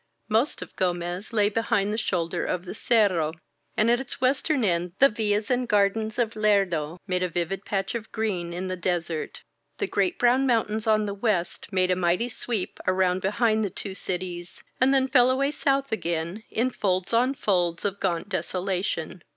[0.29, 3.33] Most of Gomez lay behind the shoulder of the Cerro,
[3.77, 7.93] and at its western end the villas and gardens of Lerdo made a vivid patch
[7.93, 9.43] of green in the desert.
[9.77, 13.93] The great brown mountains on the west made a mighty sweep around behind the two
[13.93, 19.21] cities, and then fell away south again in folds on folds of gaunt desolation.